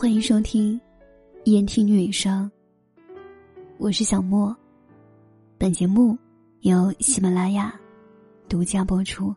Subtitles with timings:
[0.00, 0.78] 欢迎收听
[1.42, 2.48] 《言听女生》，
[3.78, 4.56] 我是小莫。
[5.58, 6.16] 本节目
[6.60, 7.74] 由喜马拉雅
[8.48, 9.34] 独家播出。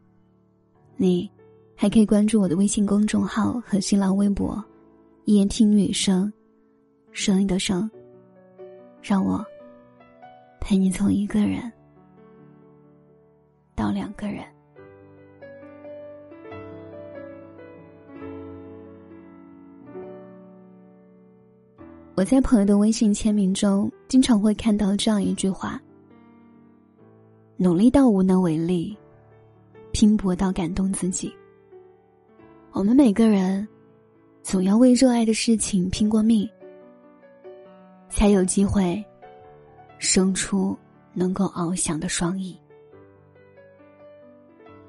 [0.98, 1.28] 你
[1.76, 4.64] 还可以关注我的微信公众号和新浪微博
[5.26, 6.32] “言听女生”，
[7.12, 7.90] 声音的声，
[9.02, 9.44] 让我
[10.60, 11.74] 陪你从一个人
[13.74, 14.46] 到两个人。
[22.22, 25.82] 我在朋友的微信签名中，经常会看到这样一句话
[27.58, 28.96] ：“努力到无能为力，
[29.92, 31.34] 拼搏到感动自己。”
[32.74, 33.68] 我们每个人，
[34.44, 36.48] 总要为热爱的事情拼过命，
[38.08, 39.04] 才有机会
[39.98, 40.78] 生出
[41.16, 42.56] 能够翱翔的双翼。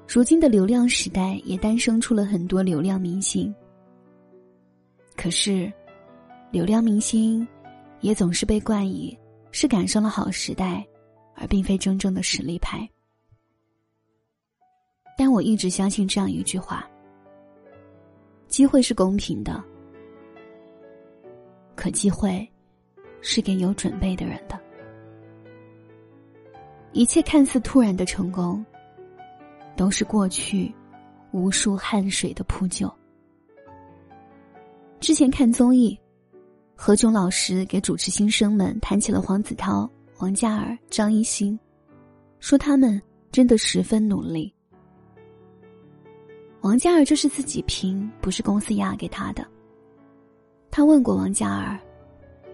[0.07, 3.51] 如今的流量时代，也诞生出了很多流量明星。
[5.17, 5.73] 可是。
[6.53, 7.47] 流量明星，
[8.01, 9.17] 也总是被冠以
[9.49, 10.85] 是赶上了好时代，
[11.33, 12.87] 而并非真正的实力派。
[15.17, 16.87] 但我一直相信这样一句话：
[18.47, 19.63] 机会是公平的，
[21.75, 22.47] 可机会
[23.19, 24.61] 是给有准备的人的。
[26.91, 28.63] 一切看似突然的成功，
[29.75, 30.71] 都是过去
[31.31, 32.93] 无数汗水的铺就。
[34.99, 35.99] 之前看综艺。
[36.85, 41.57] 何炅老师给主持新生们谈起了黄子韬、王嘉尔、张艺兴，
[42.41, 44.53] 说他们真的十分努力。
[46.59, 49.47] 王嘉尔就是自己拼，不是公司压给他的。
[50.69, 51.79] 他问过王嘉尔：“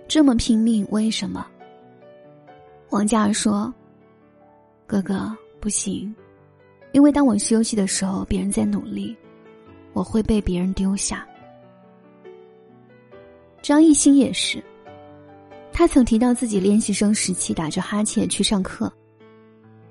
[0.08, 1.48] 这么拼命，为什么？”
[2.92, 3.74] 王嘉尔说
[4.86, 6.16] ：“哥哥，不行，
[6.92, 9.18] 因为当我休息的时候，别人在努力，
[9.92, 11.26] 我会被别人丢下。”
[13.62, 14.64] 张艺兴也是，
[15.72, 18.92] 他曾提到自己练习生时期打着哈欠去上课，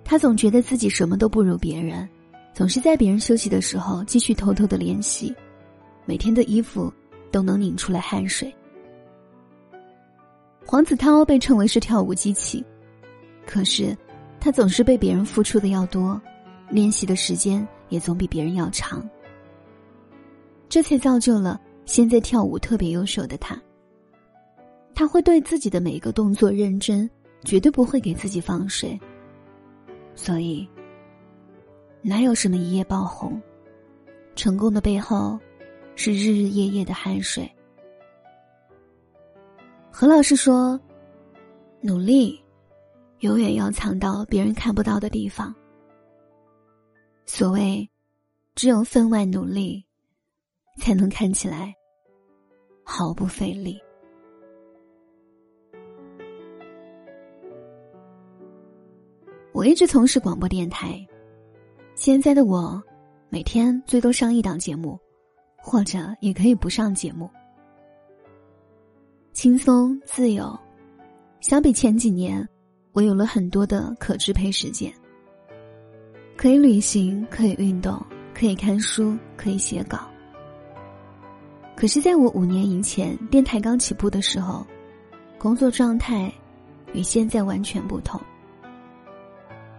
[0.05, 2.09] 他总觉得自己什么都不如别人，
[2.55, 5.35] 总是在别人休息的时候继续偷偷的练习，
[6.07, 6.93] 每天的衣服
[7.31, 8.53] 都能拧出来汗水。
[10.65, 12.65] 黄子韬被称为是跳舞机器，
[13.47, 13.97] 可是
[14.41, 16.21] 他总是被别人付出的要多，
[16.71, 19.07] 练习的时间也总比别人要长，
[20.69, 21.61] 这才造就了。
[21.89, 23.59] 现在跳舞特别优秀的他，
[24.95, 27.09] 他会对自己的每一个动作认真，
[27.45, 29.01] 绝对不会给自己放水。
[30.15, 30.69] 所以，
[32.03, 33.41] 哪有什么一夜爆红？
[34.37, 35.41] 成功的背后，
[35.97, 37.51] 是日日夜夜的汗水。
[39.91, 40.79] 何老师说
[41.81, 42.39] ：“努力，
[43.21, 45.55] 永远要藏到别人看不到的地方。”
[47.25, 47.89] 所谓，
[48.55, 49.83] 只有分外努力，
[50.77, 51.75] 才能看起来。
[52.91, 53.79] 毫不费力。
[59.53, 61.07] 我一直从事广播电台，
[61.95, 62.83] 现在的我
[63.29, 64.99] 每天最多上一档节目，
[65.59, 67.29] 或者也可以不上节目，
[69.35, 70.59] 轻松自由。
[71.41, 72.49] 相比前几年，
[72.93, 74.91] 我有了很多的可支配时间，
[76.39, 78.03] 可以旅行，可以运动，
[78.35, 80.09] 可以看书，可以写稿。
[81.79, 84.67] 可是，在我五年以前电台刚起步的时候，
[85.39, 86.29] 工作状态
[86.93, 88.21] 与现在完全不同。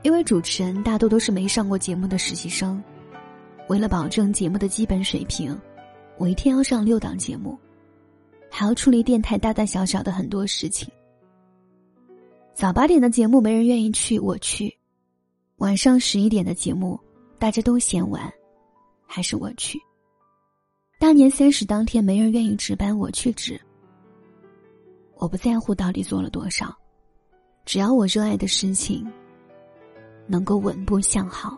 [0.01, 2.81] 因为主持人大多都是没上过节目的实习生，
[3.67, 5.53] 为了保证节目的基本水平，
[6.17, 7.59] 我一天要上六档节目，
[8.49, 10.87] 还要处理电台大大小小的很多事情。
[12.53, 14.73] 早八点的节目没人愿意去，我去；
[15.57, 16.97] 晚上十一点的节目
[17.37, 18.31] 大家都嫌晚，
[19.05, 19.77] 还是我去。
[20.99, 23.59] 大年三十当天，没人愿意值班，我去值。
[25.15, 26.75] 我不在乎到底做了多少，
[27.63, 29.09] 只要我热爱的事情
[30.27, 31.57] 能够稳步向好。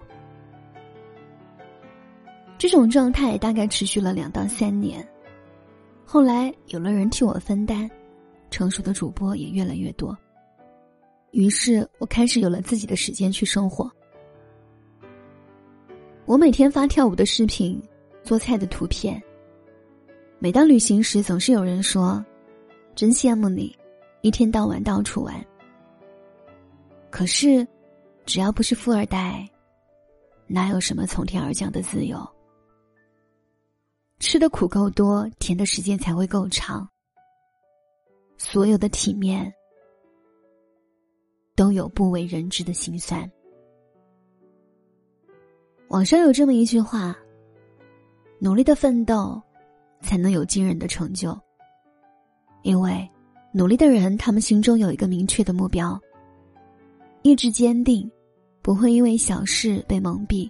[2.60, 5.06] 这种状态大概持续了两到三年，
[6.06, 7.90] 后来有了人替我分担，
[8.52, 10.16] 成熟的主播也越来越多。
[11.32, 13.92] 于是我开始有了自己的时间去生活。
[16.26, 17.82] 我每天发跳舞的视频，
[18.24, 19.20] 做菜的图片。
[20.44, 22.26] 每当旅行时，总是有人说
[22.98, 23.78] ：“真羡慕你，
[24.22, 25.36] 一天到晚到处玩。”
[27.12, 27.66] 可是，
[28.26, 29.48] 只要不是富二代，
[30.48, 32.18] 哪有什么从天而降的自由？
[34.18, 36.90] 吃的苦够多，甜的时间才会够长。
[38.36, 39.54] 所有的体面，
[41.56, 43.32] 都有不为人知的辛酸。
[45.90, 47.16] 网上有这么一句话
[48.42, 49.40] ：“努力的奋斗。”
[50.02, 51.38] 才能有惊人的成就。
[52.64, 53.10] 因为
[53.52, 56.00] 努力的人，他们心中有一个明确的目标，
[57.22, 58.10] 意志坚定，
[58.62, 60.50] 不会因为小事被蒙蔽，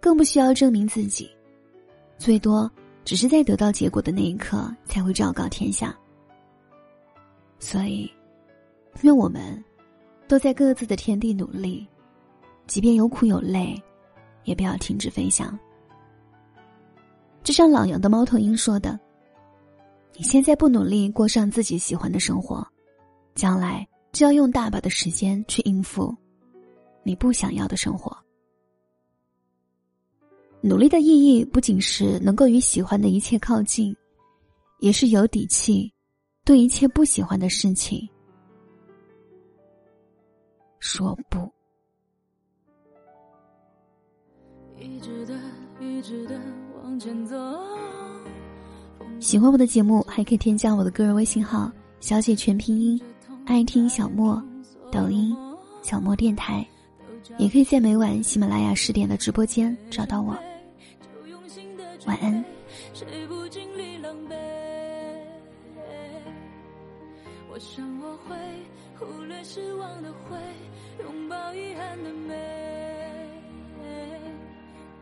[0.00, 1.28] 更不需要证明自己，
[2.16, 2.70] 最多
[3.04, 5.96] 只是在得到结果的那一刻才会昭告天下。
[7.58, 8.10] 所以，
[9.02, 9.62] 愿我们
[10.28, 11.86] 都在各自的天地努力，
[12.66, 13.74] 即便有苦有累，
[14.44, 15.58] 也不要停止飞翔。
[17.46, 18.98] 就像老杨的猫头鹰说的。
[20.16, 22.66] 你现在不努力过上自己喜欢的生活，
[23.36, 26.12] 将来就要用大把的时间去应付
[27.04, 28.16] 你不想要的生活。
[30.60, 33.96] 努力的意义不仅是能够与喜欢的一切靠近，
[34.80, 35.88] 也是有底气
[36.44, 38.08] 对一切不喜欢的事情
[40.80, 41.48] 说不。
[44.80, 45.38] 一直的，
[45.78, 46.65] 一直的。
[46.86, 47.36] 往前走
[49.18, 51.68] 喜欢我的节目，还可以添加我的个人微信号
[51.98, 53.00] “小姐全拼音”，
[53.44, 54.40] 爱听小莫，
[54.92, 55.36] 抖音
[55.82, 56.64] 小莫电台，
[57.38, 60.38] 也可以在每晚喜马拉雅十点的直播间找到我。
[62.06, 62.44] 晚安。
[67.50, 68.36] 我想我会
[68.96, 70.36] 忽略失望的灰，
[71.02, 72.34] 拥抱遗憾的美。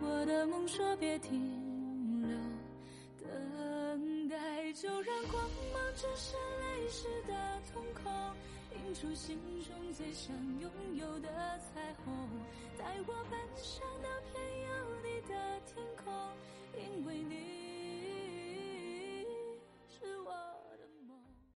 [0.00, 1.63] 我的梦说别停。
[5.96, 7.32] 只是泪湿的
[7.72, 8.12] 瞳孔，
[8.76, 11.28] 映出心中最想拥有的
[11.60, 12.12] 彩虹，
[12.76, 14.68] 带我奔向那片有
[15.02, 16.12] 你的天空，
[16.74, 17.63] 因为你。